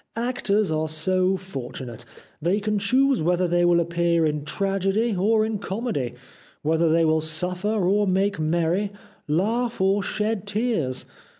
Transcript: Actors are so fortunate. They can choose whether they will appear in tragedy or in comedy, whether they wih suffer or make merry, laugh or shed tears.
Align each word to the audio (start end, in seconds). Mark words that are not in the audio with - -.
Actors 0.17 0.71
are 0.71 0.89
so 0.89 1.37
fortunate. 1.37 2.05
They 2.41 2.59
can 2.59 2.79
choose 2.79 3.21
whether 3.21 3.47
they 3.47 3.63
will 3.65 3.79
appear 3.79 4.25
in 4.25 4.45
tragedy 4.45 5.15
or 5.15 5.45
in 5.45 5.59
comedy, 5.59 6.15
whether 6.63 6.91
they 6.91 7.03
wih 7.05 7.21
suffer 7.21 7.67
or 7.87 8.07
make 8.07 8.39
merry, 8.39 8.91
laugh 9.27 9.79
or 9.79 10.01
shed 10.01 10.47
tears. 10.47 11.05